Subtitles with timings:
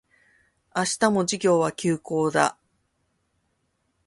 [0.75, 2.57] 明日も授業は休講だ